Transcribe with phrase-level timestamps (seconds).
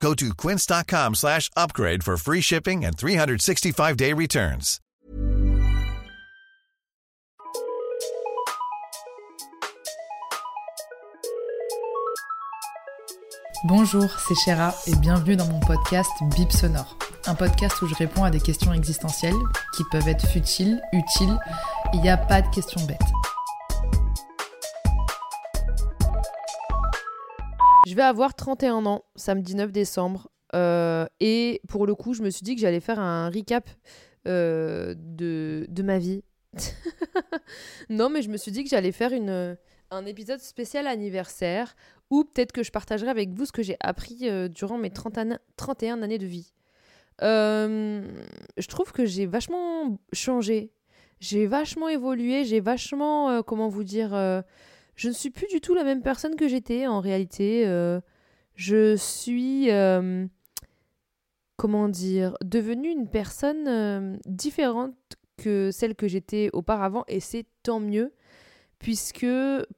[0.00, 4.80] Go to quince.com slash upgrade for free shipping and 365-day returns.
[13.64, 16.96] Bonjour, c'est Chéra et bienvenue dans mon podcast Bip Sonore.
[17.26, 19.34] Un podcast où je réponds à des questions existentielles
[19.76, 21.36] qui peuvent être futiles, utiles.
[21.94, 23.00] Il n'y a pas de questions bêtes.
[27.86, 30.28] Je vais avoir 31 ans, samedi 9 décembre.
[30.56, 33.70] Euh, et pour le coup, je me suis dit que j'allais faire un recap
[34.26, 36.24] euh, de, de ma vie.
[37.88, 39.56] non, mais je me suis dit que j'allais faire une,
[39.92, 41.76] un épisode spécial anniversaire
[42.10, 45.18] ou peut-être que je partagerai avec vous ce que j'ai appris euh, durant mes 30
[45.18, 46.52] an 31 années de vie.
[47.20, 50.72] Je trouve que j'ai vachement changé.
[51.20, 54.42] J'ai vachement évolué, j'ai vachement, comment vous dire,
[54.96, 57.64] je ne suis plus du tout la même personne que j'étais en réalité.
[58.54, 59.68] je suis,
[61.56, 64.94] comment dire, devenue une personne différente
[65.36, 68.12] que celle que j'étais auparavant et c'est tant mieux
[68.78, 69.26] puisque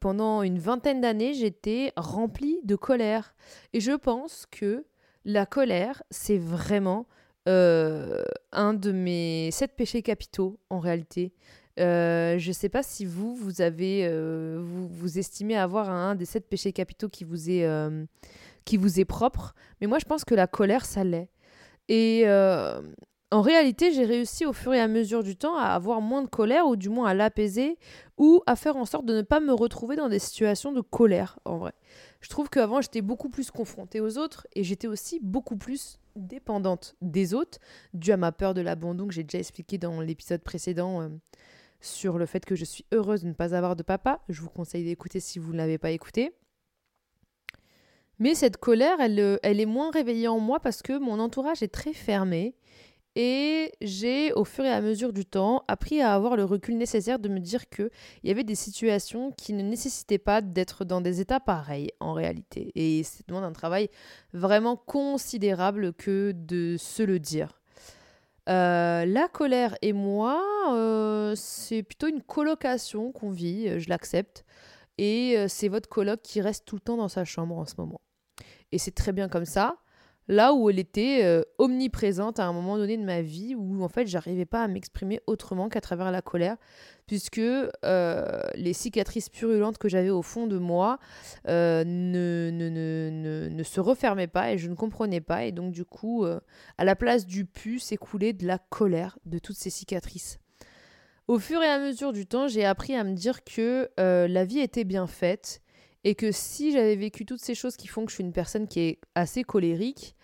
[0.01, 3.35] pendant une vingtaine d'années, j'étais remplie de colère.
[3.73, 4.85] Et je pense que
[5.25, 7.07] la colère, c'est vraiment
[7.49, 11.33] euh, un de mes sept péchés capitaux en réalité.
[11.79, 16.25] Euh, je ne sais pas si vous, vous avez, euh, vous, estimez avoir un des
[16.25, 17.69] sept péchés capitaux qui vous est,
[18.65, 21.29] qui vous est propre, mais moi je pense que la colère, ça l'est.
[21.89, 22.27] Et
[23.31, 26.29] en réalité, j'ai réussi au fur et à mesure du temps à avoir moins de
[26.29, 27.77] colère, ou du moins à l'apaiser,
[28.17, 31.39] ou à faire en sorte de ne pas me retrouver dans des situations de colère,
[31.45, 31.73] en vrai.
[32.21, 36.97] Je trouve qu'avant, j'étais beaucoup plus confrontée aux autres, et j'étais aussi beaucoup plus dépendante
[37.03, 37.59] des autres,
[37.93, 41.09] dû à ma peur de l'abandon que j'ai déjà expliqué dans l'épisode précédent euh,
[41.81, 44.21] sur le fait que je suis heureuse de ne pas avoir de papa.
[44.29, 46.33] Je vous conseille d'écouter si vous ne l'avez pas écouté.
[48.19, 51.63] Mais cette colère, elle, euh, elle est moins réveillée en moi parce que mon entourage
[51.63, 52.57] est très fermé
[53.21, 57.19] et j'ai, au fur et à mesure du temps, appris à avoir le recul nécessaire
[57.19, 57.91] de me dire qu'il
[58.23, 62.71] y avait des situations qui ne nécessitaient pas d'être dans des états pareils en réalité.
[62.77, 63.89] Et c'est demande un travail
[64.33, 67.58] vraiment considérable que de se le dire.
[68.49, 70.43] Euh, la colère et moi,
[70.73, 74.45] euh, c'est plutôt une colocation qu'on vit, je l'accepte.
[74.97, 77.75] Et euh, c'est votre coloc qui reste tout le temps dans sa chambre en ce
[77.79, 78.01] moment.
[78.73, 79.79] Et c'est très bien comme ça
[80.29, 83.89] là où elle était euh, omniprésente à un moment donné de ma vie où en
[83.89, 86.57] fait j'arrivais pas à m'exprimer autrement qu'à travers la colère
[87.07, 90.99] puisque euh, les cicatrices purulentes que j'avais au fond de moi
[91.49, 95.73] euh, ne, ne, ne, ne, se refermaient pas et je ne comprenais pas et donc
[95.73, 100.39] du coup à la place du pu s'écoulait de la colère de toutes ces cicatrices.
[101.27, 104.61] Au fur et à mesure du temps, j'ai appris à me dire que la vie
[104.61, 105.63] était bien faite
[106.05, 108.69] et que si j'avais vécu toutes ces choses qui font que je suis une personne
[108.69, 110.15] qui est assez colérique,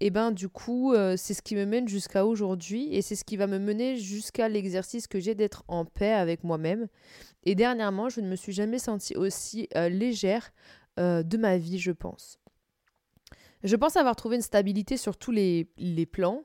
[0.00, 3.24] et ben du coup, euh, c'est ce qui me mène jusqu'à aujourd'hui et c'est ce
[3.24, 6.88] qui va me mener jusqu'à l'exercice que j'ai d'être en paix avec moi-même.
[7.44, 10.52] Et dernièrement, je ne me suis jamais sentie aussi euh, légère
[10.98, 12.38] euh, de ma vie, je pense.
[13.62, 15.66] Je pense avoir trouvé une stabilité sur tous les,
[16.10, 16.44] plans,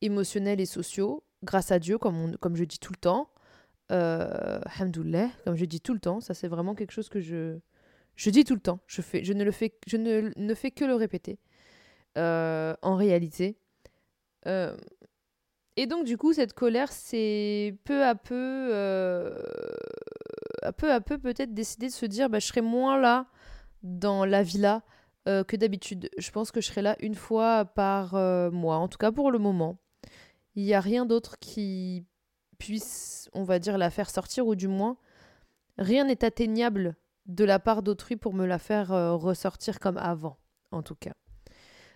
[0.00, 3.28] émotionnels et sociaux, grâce à Dieu, comme, je dis tout le temps.
[3.92, 4.60] Euh,
[5.44, 7.58] comme je dis tout le temps, ça c'est vraiment quelque chose que je,
[8.16, 8.80] je dis tout le temps.
[8.86, 9.00] Je,
[9.32, 9.70] ne, fais,
[10.70, 11.38] que le répéter.
[12.16, 13.58] Euh, en réalité.
[14.46, 14.76] Euh,
[15.76, 19.36] et donc, du coup, cette colère, c'est peu à peu, euh,
[20.62, 23.26] à peu à peu, peut-être décider de se dire bah, je serai moins là
[23.82, 24.82] dans la villa
[25.26, 26.10] que d'habitude.
[26.18, 28.12] Je pense que je serai là une fois par
[28.52, 29.78] mois, en tout cas pour le moment.
[30.54, 32.04] Il n'y a rien d'autre qui
[32.58, 34.98] puisse, on va dire, la faire sortir, ou du moins,
[35.78, 36.94] rien n'est atteignable
[37.26, 40.38] de la part d'autrui pour me la faire ressortir comme avant,
[40.70, 41.12] en tout cas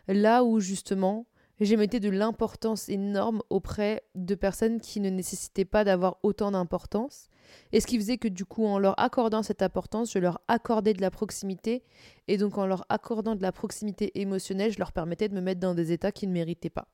[0.09, 1.27] là où justement
[1.61, 7.29] j'émettais de l'importance énorme auprès de personnes qui ne nécessitaient pas d'avoir autant d'importance.
[7.73, 10.93] Et ce qui faisait que du coup, en leur accordant cette importance, je leur accordais
[10.93, 11.83] de la proximité.
[12.29, 15.61] Et donc en leur accordant de la proximité émotionnelle, je leur permettais de me mettre
[15.61, 16.89] dans des états qu'ils ne méritaient pas.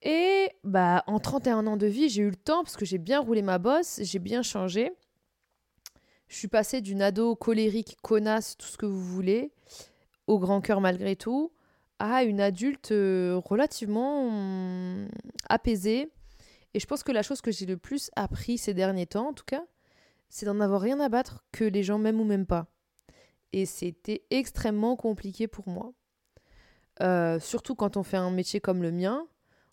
[0.00, 3.20] Et bah en 31 ans de vie, j'ai eu le temps parce que j'ai bien
[3.20, 4.92] roulé ma bosse, j'ai bien changé.
[6.32, 9.52] Je suis passée d'une ado colérique, connasse, tout ce que vous voulez,
[10.26, 11.52] au grand cœur malgré tout,
[11.98, 15.06] à une adulte euh, relativement
[15.50, 16.10] apaisée
[16.72, 19.32] Et je pense que la chose que j'ai le plus appris ces derniers temps, en
[19.34, 19.62] tout cas,
[20.30, 22.66] c'est d'en avoir rien à battre que les gens m'aiment ou m'aiment pas.
[23.52, 25.92] Et c'était extrêmement compliqué pour moi.
[27.02, 29.26] Euh, surtout quand on fait un métier comme le mien,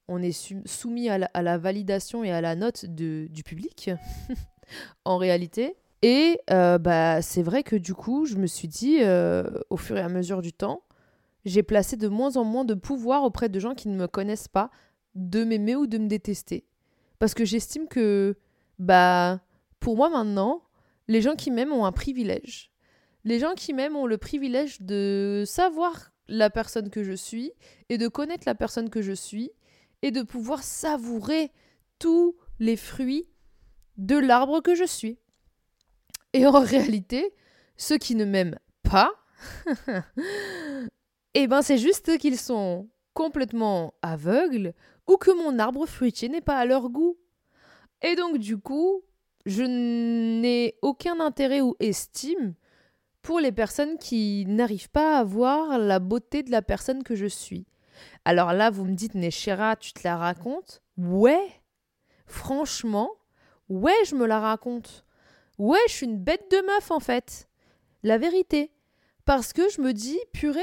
[0.09, 3.91] on est soumis à la, validation et à la note du public,
[5.05, 5.77] en réalité.
[6.01, 9.97] Et euh, bah, c'est vrai que du coup, je me suis dit, euh, au fur
[9.97, 10.83] et à mesure du temps,
[11.45, 14.47] j'ai placé de moins en moins de pouvoir auprès de gens qui ne me connaissent
[14.47, 14.71] pas,
[15.15, 16.65] de m'aimer ou de me détester.
[17.17, 18.37] Parce que j'estime que,
[18.77, 19.41] bah,
[19.79, 20.63] pour moi maintenant,
[21.07, 22.71] les gens qui m'aiment ont un privilège.
[23.25, 27.51] Les gens qui m'aiment ont le privilège de savoir la personne que je suis
[27.89, 29.51] et de connaître la personne que je suis
[30.01, 31.51] et de pouvoir savourer
[31.97, 33.27] tous les fruits
[33.97, 35.17] de l'arbre que je suis.
[36.33, 37.33] Et en réalité,
[37.77, 39.11] ceux qui ne m'aiment pas,
[41.33, 44.73] eh ben c'est juste qu'ils sont complètement aveugles
[45.07, 47.17] ou que mon arbre fruitier n'est pas à leur goût.
[48.01, 49.01] Et donc du coup,
[49.45, 52.53] je n'ai aucun intérêt ou estime
[53.21, 57.25] pour les personnes qui n'arrivent pas à voir la beauté de la personne que je
[57.25, 57.65] suis.
[58.23, 60.81] Alors là, vous me dites, Néchéra, tu te la racontes?
[60.97, 61.61] Ouais,
[62.27, 63.09] franchement,
[63.67, 65.05] ouais, je me la raconte.
[65.59, 67.49] Ouais, je suis une bête de meuf en fait.
[68.01, 68.71] La vérité.
[69.25, 70.61] Parce que je me dis, purée,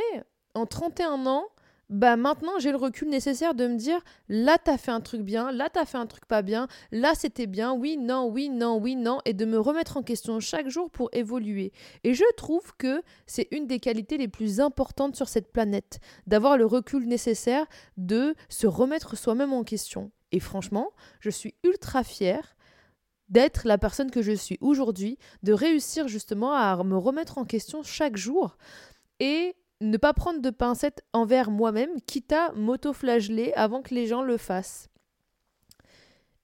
[0.55, 1.45] en 31 ans,
[1.91, 5.53] bah maintenant j'ai le recul nécessaire de me dire là t'as fait un truc bien,
[5.53, 8.97] là t'as fait un truc pas bien, là c'était bien, oui, non, oui, non, oui,
[8.97, 11.73] non, et de me remettre en question chaque jour pour évoluer.
[12.03, 16.57] Et je trouve que c'est une des qualités les plus importantes sur cette planète, d'avoir
[16.57, 17.67] le recul nécessaire
[17.99, 20.11] de se remettre soi-même en question.
[20.33, 20.91] Et franchement,
[21.21, 22.56] je suis ultra fière
[23.29, 27.83] d'être la personne que je suis aujourd'hui, de réussir justement à me remettre en question
[27.83, 28.57] chaque jour
[29.21, 34.23] et ne pas prendre de pincettes envers moi-même, quitte à m'auto-flageller avant que les gens
[34.23, 34.89] le fassent.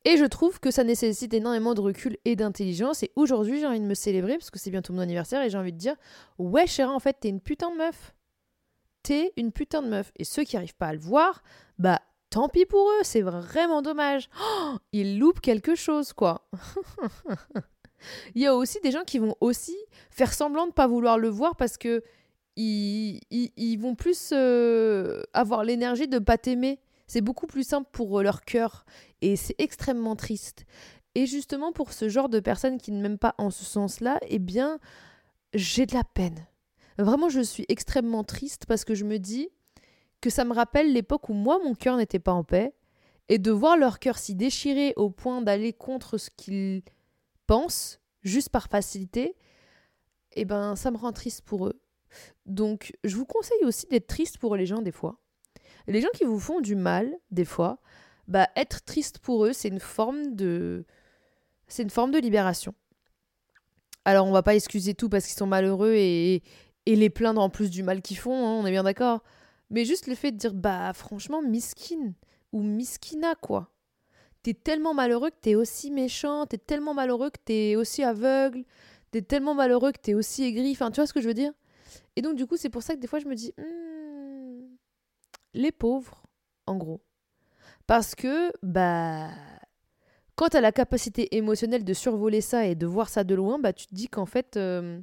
[0.05, 3.03] Et je trouve que ça nécessite énormément de recul et d'intelligence.
[3.05, 5.59] Et aujourd'hui, j'ai envie de me célébrer parce que c'est bientôt mon anniversaire et j'ai
[5.59, 5.95] envie de dire
[6.39, 8.15] Ouais, chéra, en fait, t'es une putain de meuf.
[9.05, 10.13] T'es une putain de meuf.
[10.17, 11.43] Et ceux qui n'arrivent pas à le voir,
[11.79, 12.01] bah
[12.33, 14.31] tant pis pour eux, c'est vraiment dommage.
[14.41, 16.49] Oh, ils loupent quelque chose, quoi.
[18.35, 19.77] Il y a aussi des gens qui vont aussi
[20.11, 22.03] faire semblant de ne pas vouloir le voir parce que
[22.57, 26.81] ils, vont plus euh, avoir l'énergie de pas t'aimer.
[27.07, 28.87] C'est beaucoup plus simple pour euh, leur cœur
[29.21, 30.65] et c'est extrêmement triste.
[31.15, 34.39] Et justement pour ce genre de personnes qui ne m'aiment pas en ce sens-là, eh
[34.39, 34.79] bien,
[35.55, 36.47] j'ai de la peine.
[36.99, 39.49] Vraiment, je suis extrêmement triste parce que je me dis
[40.23, 42.73] que ça me rappelle l'époque où moi, mon cœur n'était pas en paix
[43.29, 46.83] et de voir leur cœur s'y déchirer au point d'aller contre ce qu'ils
[47.47, 49.37] pensent, juste par facilité,
[50.33, 51.81] eh ben, ça me rend triste pour eux.
[52.47, 55.19] Donc, je vous conseille aussi d'être triste pour les gens des fois.
[55.87, 57.81] Les gens qui vous font du mal, des fois,
[58.29, 60.87] bah, être triste pour eux, c'est une forme de.
[61.67, 62.75] C'est une forme de libération.
[64.05, 66.43] Alors, on va pas excuser tout parce qu'ils sont malheureux et,
[66.87, 69.23] et les plaindre en plus du mal qu'ils font, hein, on est bien d'accord.
[69.73, 72.13] Mais juste le fait de dire, bah, franchement, miskin
[72.53, 73.71] ou miskina, quoi.
[74.43, 78.65] T'es tellement malheureux que t'es aussi méchant, t'es tellement malheureux que t'es aussi aveugle,
[79.11, 80.73] t'es tellement malheureux que t'es aussi aigri.
[80.73, 81.53] Enfin, tu vois ce que je veux dire?
[82.17, 84.77] Et donc, du coup, c'est pour ça que des fois, je me dis, hmm,
[85.55, 86.23] les pauvres,
[86.67, 87.01] en gros.
[87.87, 89.31] Parce que, bah,
[90.37, 93.59] quand tu as la capacité émotionnelle de survoler ça et de voir ça de loin,
[93.59, 95.01] bah, tu te dis qu'en fait, euh,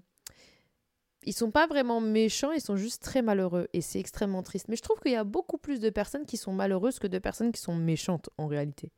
[1.25, 3.67] ils sont pas vraiment méchants, ils sont juste très malheureux.
[3.73, 4.67] Et c'est extrêmement triste.
[4.69, 7.19] Mais je trouve qu'il y a beaucoup plus de personnes qui sont malheureuses que de
[7.19, 8.91] personnes qui sont méchantes, en réalité.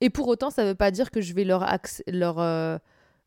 [0.00, 1.66] Et pour autant, ça ne veut pas dire que je vais leur,
[2.06, 2.78] leur, euh,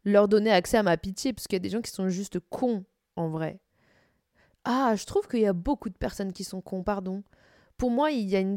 [0.06, 2.40] leur donner accès à ma pitié, parce qu'il y a des gens qui sont juste
[2.50, 2.84] cons,
[3.16, 3.60] en vrai.
[4.66, 7.24] Ah, je trouve qu'il y a beaucoup de personnes qui sont cons, pardon.
[7.78, 8.56] Pour moi, il y a une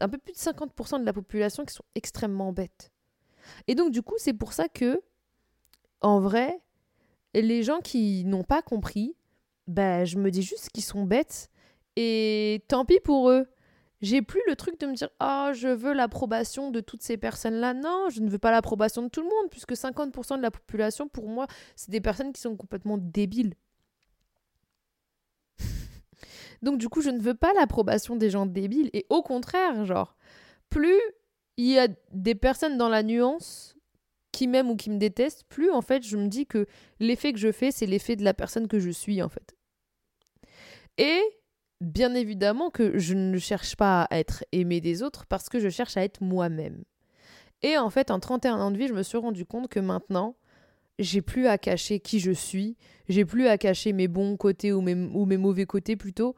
[0.00, 2.90] un peu plus de 50% de la population qui sont extrêmement bêtes.
[3.66, 5.00] Et donc, du coup, c'est pour ça que,
[6.00, 6.60] en vrai,
[7.34, 9.16] les gens qui n'ont pas compris,
[9.66, 11.50] bah, je me dis juste qu'ils sont bêtes.
[11.96, 13.46] Et tant pis pour eux.
[14.00, 17.74] J'ai plus le truc de me dire Ah, je veux l'approbation de toutes ces personnes-là.
[17.74, 21.06] Non, je ne veux pas l'approbation de tout le monde, puisque 50% de la population,
[21.08, 21.46] pour moi,
[21.76, 23.54] c'est des personnes qui sont complètement débiles.
[26.62, 28.88] Donc du coup, je ne veux pas l'approbation des gens débiles.
[28.94, 30.16] Et au contraire, genre,
[30.70, 30.98] plus
[31.58, 33.76] il y a des personnes dans la nuance
[34.32, 36.66] qui m'aiment ou qui me détestent, plus en fait je me dis que
[36.98, 39.54] l'effet que je fais, c'est l'effet de la personne que je suis en fait.
[40.98, 41.20] Et
[41.80, 45.68] bien évidemment que je ne cherche pas à être aimé des autres parce que je
[45.68, 46.84] cherche à être moi-même.
[47.62, 50.36] Et en fait, en 31 ans de vie, je me suis rendu compte que maintenant,
[50.98, 52.76] j'ai plus à cacher qui je suis,
[53.08, 56.34] j'ai plus à cacher mes bons côtés ou mes, ou mes mauvais côtés plutôt,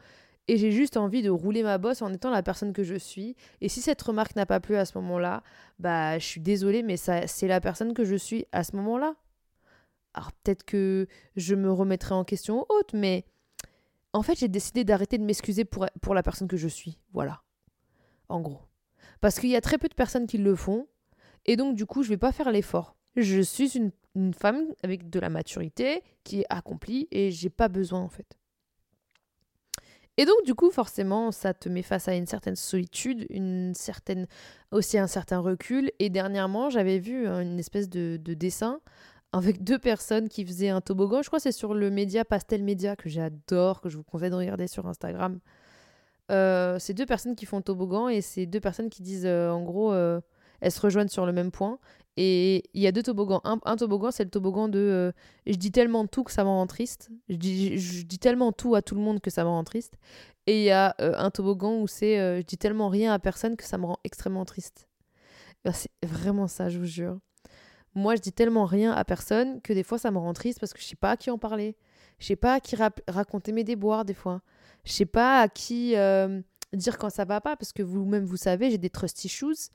[0.49, 3.37] Et j'ai juste envie de rouler ma bosse en étant la personne que je suis.
[3.61, 5.43] Et si cette remarque n'a pas plu à ce moment-là,
[5.79, 9.15] bah je suis désolée, mais ça, c'est la personne que je suis à ce moment-là.
[10.15, 11.07] Alors peut-être que
[11.37, 13.25] je me remettrai en question haute, mais
[14.13, 16.99] en fait j'ai décidé d'arrêter de m'excuser pour, pour la personne que je suis.
[17.13, 17.43] Voilà.
[18.29, 18.61] En gros.
[19.21, 20.87] Parce qu'il y a très peu de personnes qui le font.
[21.47, 22.97] Et donc du coup je vais pas faire l'effort.
[23.17, 27.69] Je suis une, une femme avec de la maturité qui est accomplie et j'ai pas
[27.69, 28.39] besoin en fait.
[30.19, 34.27] Et donc, du coup, forcément, ça te met face à une certaine solitude, une certaine,
[34.71, 35.91] aussi un certain recul.
[35.99, 38.81] Et dernièrement, j'avais vu une espèce de, de, dessin
[39.33, 41.23] avec deux personnes qui faisaient un toboggan.
[41.23, 44.35] Je crois c'est sur le média Pastel Média que j'adore, que je vous conseille de
[44.35, 45.41] regarder sur Instagram.
[46.31, 49.63] Euh, c'est deux personnes qui font toboggan et c'est deux personnes qui disent, euh, en
[49.63, 50.21] gros, euh,
[50.63, 51.79] elles se rejoignent sur le même point.
[52.17, 53.41] Et il y a deux toboggans.
[53.45, 55.13] Un, toboggan, c'est le toboggan de euh,
[55.47, 57.11] je dis tellement tout que ça me rend triste.
[57.29, 59.95] Je dis, je, dis tellement tout à tout le monde que ça me rend triste.
[60.47, 63.19] Et il y a euh, un toboggan où c'est euh, je dis tellement rien à
[63.19, 64.89] personne que ça me rend extrêmement triste.
[65.65, 67.19] Ben, c'est vraiment ça, je vous jure.
[67.95, 70.73] Moi, je dis tellement rien à personne que des fois ça me rend triste parce
[70.73, 71.77] que je sais pas à qui en parler.
[72.19, 72.77] Je sais pas à qui
[73.09, 74.43] raconter mes déboires des fois.
[74.85, 75.95] Je sais pas à qui
[76.73, 79.71] dire quand ça va pas parce que vous-même vous savez, j'ai des trust issues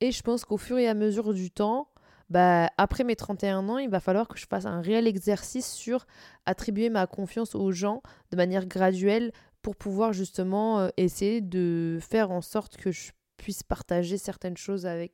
[0.00, 1.88] et je pense qu'au fur et à mesure du temps,
[2.30, 6.06] bah, après mes 31 ans, il va falloir que je fasse un réel exercice sur
[6.46, 12.30] attribuer ma confiance aux gens de manière graduelle pour pouvoir justement euh, essayer de faire
[12.30, 15.12] en sorte que je puisse partager certaines choses avec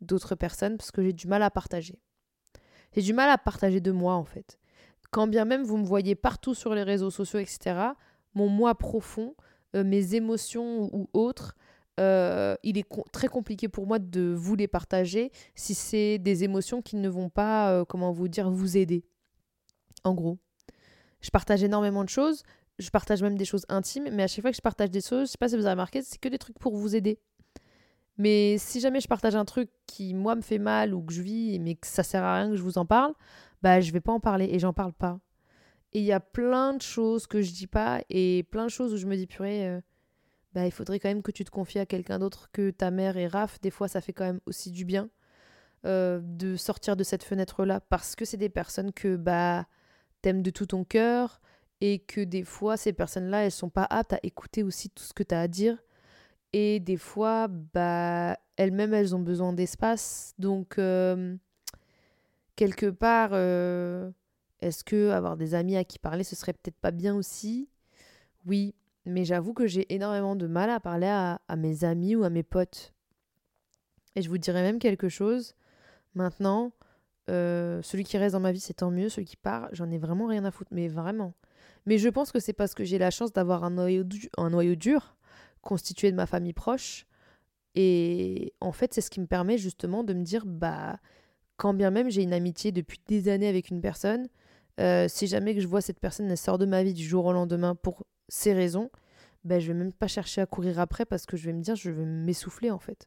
[0.00, 1.98] d'autres personnes parce que j'ai du mal à partager.
[2.94, 4.58] J'ai du mal à partager de moi en fait.
[5.10, 7.74] Quand bien même vous me voyez partout sur les réseaux sociaux, etc.,
[8.34, 9.34] mon moi profond,
[9.74, 11.56] euh, mes émotions ou autres,
[12.00, 16.80] euh, il est très compliqué pour moi de vous les partager si c'est des émotions
[16.82, 19.04] qui ne vont pas, euh, comment vous dire, vous aider.
[20.04, 20.38] En gros.
[21.20, 22.42] Je partage énormément de choses,
[22.78, 25.28] je partage même des choses intimes, mais à chaque fois que je partage des choses,
[25.28, 27.20] je sais pas si vous avez remarqué, c'est que des trucs pour vous aider.
[28.18, 31.22] Mais si jamais je partage un truc qui, moi, me fait mal ou que je
[31.22, 33.14] vis, mais que ça sert à rien que je vous en parle,
[33.62, 35.20] bah, je vais pas en parler et j'en parle pas.
[35.92, 38.92] Et il y a plein de choses que je dis pas et plein de choses
[38.94, 39.80] où je me dis, purée, euh,
[40.54, 43.16] bah, il faudrait quand même que tu te confies à quelqu'un d'autre que ta mère
[43.16, 43.60] et Raph.
[43.60, 45.08] Des fois, ça fait quand même aussi du bien
[45.84, 49.66] euh, de sortir de cette fenêtre-là parce que c'est des personnes que bah,
[50.20, 51.40] t'aimes de tout ton cœur
[51.80, 55.12] et que des fois, ces personnes-là, elles sont pas aptes à écouter aussi tout ce
[55.12, 55.78] que tu as à dire.
[56.52, 60.34] Et des fois, bah, elles-mêmes, elles ont besoin d'espace.
[60.38, 61.36] Donc, euh,
[62.54, 64.10] quelque part, euh,
[64.60, 67.68] est-ce que avoir des amis à qui parler, ce serait peut-être pas bien aussi?
[68.46, 72.30] Oui, mais j'avoue que j'ai énormément de mal à parler à, mes amis ou à
[72.30, 72.92] mes potes.
[74.14, 75.54] Et je vous dirais même quelque chose.
[76.14, 76.72] Maintenant,
[77.30, 79.08] euh, celui qui reste dans ma vie, c'est tant mieux.
[79.08, 80.70] Celui qui part, j'en ai vraiment rien à foutre.
[80.72, 81.34] Mais vraiment.
[81.86, 84.04] Mais je pense que c'est parce que j'ai la chance d'avoir un noyau,
[84.36, 85.16] un noyau dur
[85.62, 87.06] constitué de ma famille proche.
[87.74, 90.98] Et en fait, c'est ce qui me permet justement de me dire, bah,
[91.56, 94.28] quand bien même j'ai une amitié depuis des années avec une personne,
[94.80, 97.24] euh, si jamais que je vois cette personne, elle sort de ma vie du jour
[97.24, 98.90] au lendemain pour ces raisons,
[99.44, 101.76] ben, je vais même pas chercher à courir après parce que je vais me dire,
[101.76, 103.06] je vais m'essouffler en fait.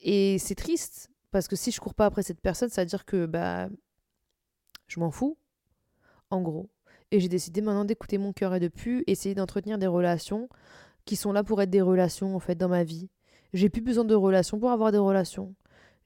[0.00, 3.06] Et c'est triste parce que si je cours pas après cette personne, ça veut dire
[3.06, 3.70] que bah,
[4.88, 5.38] je m'en fous,
[6.28, 6.68] en gros.
[7.10, 10.50] Et j'ai décidé maintenant d'écouter mon cœur et de plus essayer d'entretenir des relations
[11.06, 13.08] qui sont là pour être des relations en fait dans ma vie.
[13.54, 15.54] J'ai plus besoin de relations pour avoir des relations.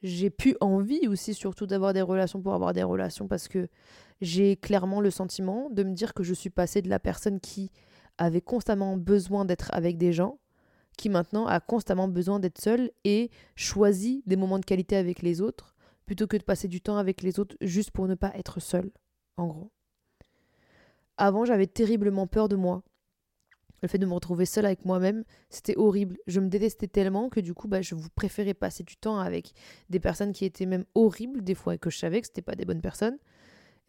[0.05, 3.69] J'ai plus envie aussi surtout d'avoir des relations pour avoir des relations parce que
[4.23, 7.73] j'ai clairement le sentiment de me dire que je suis passée de la personne qui
[8.19, 10.39] avait constamment besoin d'être avec des gens,
[10.97, 15.41] qui maintenant a constamment besoin d'être seule et choisit des moments de qualité avec les
[15.41, 15.75] autres,
[16.07, 18.93] plutôt que de passer du temps avec les autres juste pour ne pas être seule,
[19.37, 19.73] en gros.
[21.17, 22.85] Avant, j'avais terriblement peur de moi.
[23.83, 26.17] Le fait de me retrouver seule avec moi-même, c'était horrible.
[26.29, 29.53] Je me détestais tellement que du coup, bah, je préférais passer du temps avec
[29.91, 32.55] des personnes qui étaient même horribles des fois et que je savais que c'était pas
[32.55, 33.19] des bonnes personnes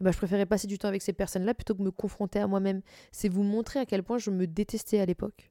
[0.00, 2.82] bah, je préférais passer du temps avec ces personnes-là plutôt que me confronter à moi-même.
[3.12, 5.50] C'est vous montrer à quel point je me détestais à l'époque.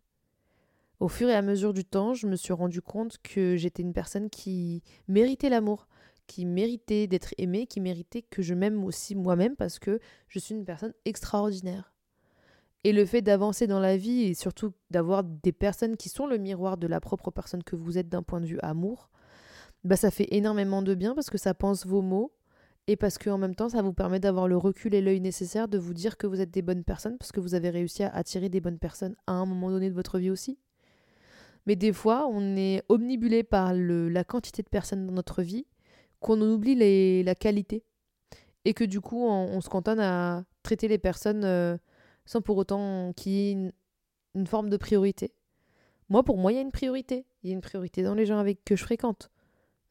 [1.00, 3.94] Au fur et à mesure du temps, je me suis rendu compte que j'étais une
[3.94, 5.88] personne qui méritait l'amour,
[6.28, 10.56] qui méritait d'être aimée, qui méritait que je m'aime aussi moi-même parce que je suis
[10.56, 11.94] une personne extraordinaire.
[12.86, 16.38] Et le fait d'avancer dans la vie et surtout d'avoir des personnes qui sont le
[16.38, 19.10] miroir de la propre personne que vous êtes d'un point de vue amour,
[19.84, 22.34] bah ça fait énormément de bien parce que ça pense vos mots,
[22.88, 25.78] et parce qu'en même temps, ça vous permet d'avoir le recul et l'œil nécessaire de
[25.78, 28.50] vous dire que vous êtes des bonnes personnes, parce que vous avez réussi à attirer
[28.50, 30.58] des bonnes personnes à un moment donné de votre vie aussi.
[31.66, 35.66] Mais des fois, on est omnibulé par le, la quantité de personnes dans notre vie
[36.20, 37.84] qu'on oublie les, la qualité.
[38.66, 41.78] Et que du coup, on, se cantonne à traiter les personnes euh,
[42.26, 43.72] sans pour autant qu'il y ait
[44.34, 45.34] une forme de priorité.
[46.10, 47.26] Moi, pour moi, il y a une priorité.
[47.44, 49.32] Il y a une priorité dans les gens avec que je fréquente.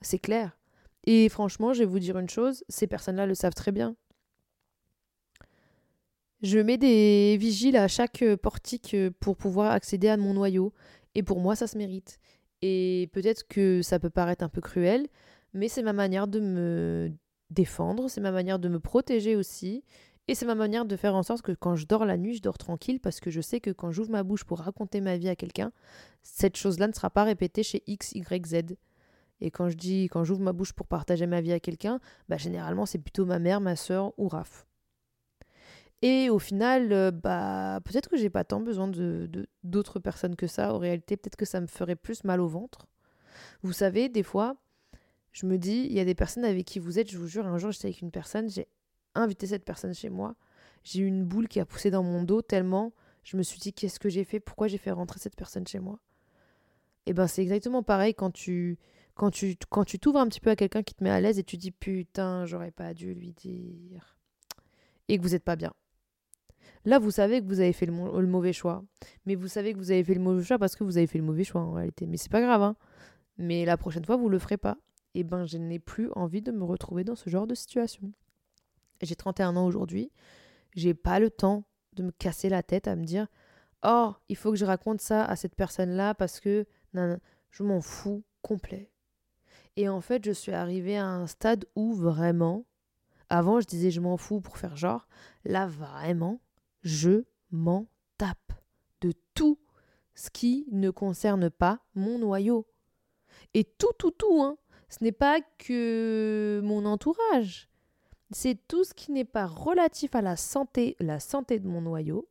[0.01, 0.57] C'est clair.
[1.05, 3.97] Et franchement, je vais vous dire une chose, ces personnes-là le savent très bien.
[6.43, 10.73] Je mets des vigiles à chaque portique pour pouvoir accéder à mon noyau.
[11.15, 12.19] Et pour moi, ça se mérite.
[12.63, 15.09] Et peut-être que ça peut paraître un peu cruel,
[15.55, 17.13] mais c'est ma manière de me
[17.51, 19.85] défendre, c'est ma manière de me protéger aussi.
[20.29, 22.43] Et c'est ma manière de faire en sorte que quand je dors la nuit, je
[22.43, 25.29] dors tranquille parce que je sais que quand j'ouvre ma bouche pour raconter ma vie
[25.29, 25.73] à quelqu'un,
[26.23, 28.77] cette chose-là ne sera pas répétée chez X, Y, Z.
[29.43, 32.37] Et quand je dis, quand j'ouvre ma bouche pour partager ma vie à quelqu'un, bah
[32.37, 34.67] généralement c'est plutôt ma mère, ma soeur ou Raph.
[36.01, 39.29] Et au final, euh, bah peut-être que j'ai pas tant besoin de
[39.63, 40.75] d'autres personnes que ça.
[40.75, 42.87] En réalité, peut-être que ça me ferait plus mal au ventre.
[43.63, 44.57] Vous savez, des fois,
[45.33, 47.11] je me dis, il y a des personnes avec qui vous êtes.
[47.11, 48.67] Je vous jure, un jour j'étais avec une personne, j'ai
[49.15, 50.35] invité cette personne chez moi.
[50.85, 52.93] J'ai eu une boule qui a poussé dans mon dos tellement
[53.25, 55.79] je me suis dit qu'est-ce que j'ai fait, pourquoi j'ai fait rentrer cette personne chez
[55.79, 55.99] moi?
[57.07, 58.79] Et eh ben c'est exactement pareil quand tu
[59.15, 61.39] quand tu quand tu t'ouvres un petit peu à quelqu'un qui te met à l'aise
[61.39, 64.17] et tu dis putain j'aurais pas dû lui dire
[65.09, 65.73] et que vous n'êtes pas bien.
[66.85, 68.85] Là vous savez que vous avez fait le, mauvais choix,
[69.27, 71.19] mais vous savez que vous avez fait le mauvais choix parce que vous avez fait
[71.19, 72.07] le mauvais choix en réalité.
[72.07, 72.77] Mais c'est pas grave hein.
[73.39, 74.77] Mais la prochaine fois vous le ferez pas.
[75.15, 78.13] Et eh ben je n'ai plus envie de me retrouver dans ce genre de situation.
[79.03, 80.11] J'ai 31 ans aujourd'hui.
[80.75, 83.27] J'ai pas le temps de me casser la tête à me dire
[83.85, 88.23] Oh, il faut que je raconte ça à cette personne-là parce que je m'en fous
[88.41, 88.91] complet.
[89.77, 92.67] Et en fait, je suis arrivée à un stade où vraiment,
[93.31, 95.09] avant je disais je m'en fous pour faire genre,
[95.45, 96.41] là vraiment,
[96.83, 97.87] je m'en
[98.19, 98.53] tape
[99.01, 99.59] de tout
[100.15, 102.67] ce qui ne concerne pas mon noyau.
[103.55, 104.59] Et tout, tout, tout, hein.
[104.89, 107.71] Ce n'est pas que mon entourage.
[108.31, 112.29] C'est tout ce qui n'est pas relatif à la santé, la santé de mon noyau.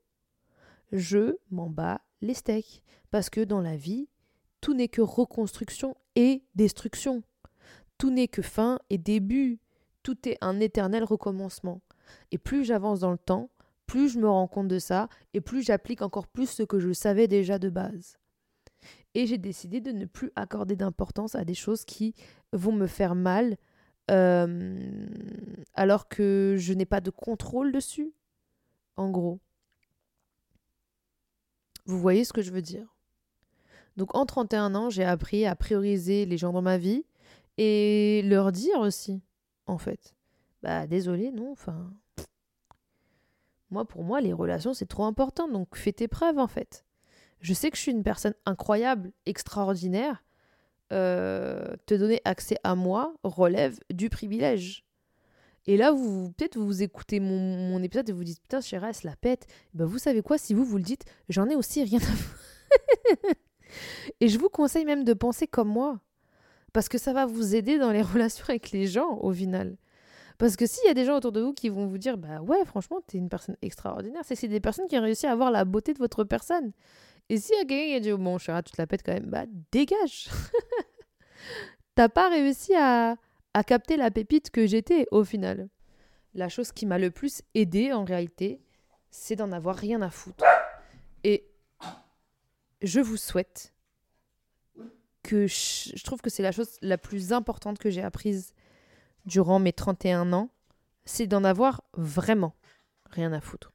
[0.92, 2.84] Je m'en bats les steaks.
[3.10, 4.10] Parce que dans la vie,
[4.62, 7.24] tout n'est que reconstruction et destruction.
[8.02, 9.60] Tout n'est que fin et début.
[10.02, 11.82] Tout est un éternel recommencement.
[12.32, 13.52] Et plus j'avance dans le temps,
[13.86, 16.94] plus je me rends compte de ça et plus j'applique encore plus ce que je
[16.94, 18.18] savais déjà de base.
[19.14, 22.16] Et j'ai décidé de ne plus accorder d'importance à des choses qui
[22.54, 23.56] vont me faire mal
[24.10, 25.08] euh,
[25.76, 28.16] alors que je n'ai pas de contrôle dessus,
[28.98, 29.40] en gros.
[31.86, 32.96] Vous voyez ce que je veux dire?
[33.96, 37.06] Donc en 31 ans, j'ai appris à prioriser les gens dans ma vie
[37.58, 39.22] et leur dire aussi,
[39.66, 40.16] en fait.
[40.64, 41.92] Bah désolé, non, enfin...
[43.70, 46.86] Moi, pour moi, les relations, c'est trop important, donc fais tes preuves, en fait.
[47.40, 50.24] Je sais que je suis une personne incroyable, extraordinaire,
[50.92, 54.86] euh, te donner accès à moi relève du privilège.
[55.68, 58.96] Et là, vous peut-être vous écoutez mon, mon, épisode et vous dites putain, Chéra, elle
[58.96, 59.48] se la pète.
[59.74, 63.34] Ben, vous savez quoi, si vous vous le dites, j'en ai aussi rien à
[64.20, 66.02] Et je vous conseille même de penser comme moi.
[66.74, 69.78] Parce que ça va vous aider dans les relations avec les gens au final.
[70.38, 72.42] Parce que s'il y a des gens autour de vous qui vont vous dire bah
[72.42, 75.52] ouais, franchement, t'es une personne extraordinaire, c'est que des personnes qui ont réussi à avoir
[75.52, 76.72] la beauté de votre personne.
[77.30, 79.14] Et s'il y a quelqu'un qui a dit, bon, chéra, tu te la pètes quand
[79.14, 80.30] même, bah dégage
[81.96, 83.18] T'as pas réussi à,
[83.54, 85.70] à capter la pépite que j'étais au final.
[86.34, 88.62] La chose qui m'a le plus aidé en réalité,
[89.12, 90.44] c'est d'en avoir rien à foutre.
[91.24, 91.52] Et
[92.82, 93.74] je vous souhaite
[95.24, 98.54] que je, trouve que c'est la chose la plus importante que j'ai apprise
[99.26, 100.50] durant mes 31 ans,
[101.06, 102.56] c'est d'en avoir vraiment
[103.12, 103.72] rien à foutre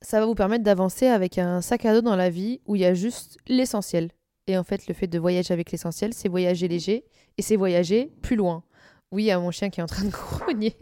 [0.00, 2.82] ça va vous permettre d'avancer avec un sac à dos dans la vie où il
[2.82, 4.10] y a juste l'essentiel.
[4.46, 7.04] Et en fait, le fait de voyager avec l'essentiel, c'est voyager léger
[7.36, 8.62] et c'est voyager plus loin.
[9.10, 10.76] Oui, a mon chien qui est en train de grogner.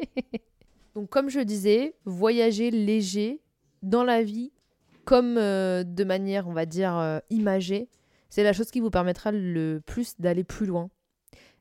[0.95, 3.41] Donc, comme je disais, voyager léger
[3.83, 4.53] dans la vie,
[5.05, 7.89] comme euh, de manière, on va dire, euh, imagée,
[8.37, 10.91] c'est la chose qui vous permettra le plus d'aller plus loin.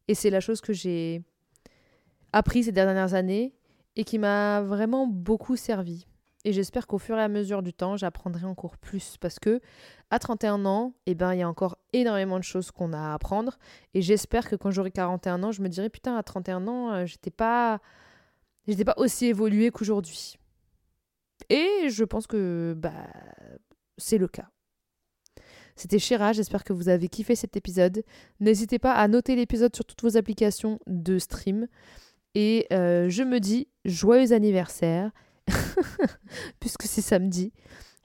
[0.10, 1.24] Et c'est la chose que j'ai
[2.34, 3.56] appris ces dernières années
[3.96, 6.06] et qui m'a vraiment beaucoup servi.
[6.44, 9.62] Et j'espère qu'au fur et à mesure du temps, j'apprendrai encore plus parce que
[10.10, 13.14] à 31 ans, eh ben, il y a encore énormément de choses qu'on a à
[13.14, 13.58] apprendre.
[13.94, 17.06] Et j'espère que quand j'aurai 41 ans, je me dirai putain, à 31 ans, euh,
[17.06, 17.80] j'étais pas,
[18.68, 20.36] j'étais pas aussi évoluée qu'aujourd'hui.
[21.48, 22.92] Et je pense que bah,
[23.98, 24.50] c'est le cas.
[25.76, 28.04] C'était Chéra, j'espère que vous avez kiffé cet épisode.
[28.40, 31.68] N'hésitez pas à noter l'épisode sur toutes vos applications de stream.
[32.34, 35.12] Et euh, je me dis joyeux anniversaire
[36.60, 37.52] puisque c'est samedi.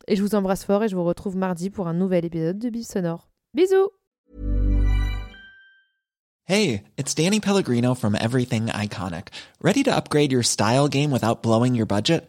[0.08, 2.70] Et je vous embrasse fort et je vous retrouve mardi pour un nouvel épisode de
[2.70, 3.28] Bif Sonore.
[3.54, 3.90] Bisous
[6.46, 9.28] Hey, it's Danny Pellegrino from Everything Iconic.
[9.62, 12.28] Ready to upgrade your style game without blowing your budget?